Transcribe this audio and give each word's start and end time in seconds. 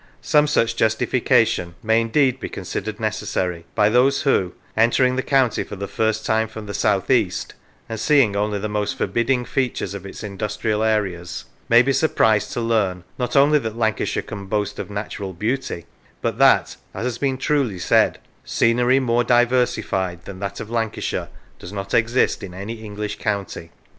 Some 0.23 0.47
such 0.47 0.75
justification 0.75 1.75
may 1.83 2.01
indeed 2.01 2.39
be 2.39 2.49
considered 2.49 2.99
necessary 2.99 3.67
by 3.75 3.87
those 3.89 4.23
who, 4.23 4.53
entering 4.75 5.15
the 5.15 5.21
county 5.21 5.61
for 5.63 5.75
the 5.75 5.87
first 5.87 6.25
time 6.25 6.47
from 6.47 6.65
the 6.65 6.73
south 6.73 7.11
east, 7.11 7.53
and 7.87 7.99
seeing 7.99 8.35
only 8.35 8.57
the 8.57 8.67
most 8.67 8.97
forbid 8.97 9.27
ding 9.27 9.45
features 9.45 9.93
of 9.93 10.03
its 10.07 10.23
industrial 10.23 10.81
areas, 10.81 11.45
may 11.69 11.83
be 11.83 11.93
surprised 11.93 12.51
to 12.53 12.61
learn, 12.61 13.03
not 13.19 13.35
only 13.35 13.59
that 13.59 13.77
Lancashire 13.77 14.23
can 14.23 14.47
boast 14.47 14.79
of 14.79 14.89
natural 14.89 15.33
beauty, 15.33 15.85
but 16.23 16.39
that 16.39 16.77
as 16.95 17.05
has 17.05 17.19
been 17.19 17.37
truly 17.37 17.77
said 17.77 18.17
scenery 18.43 18.99
more 18.99 19.23
diversified 19.23 20.25
than 20.25 20.39
that 20.39 20.59
of 20.59 20.71
Lancashire 20.71 21.29
does 21.59 21.71
not 21.71 21.93
exist 21.93 22.41
in 22.41 22.55
any 22.55 22.83
English 22.83 23.19
county. 23.19 23.69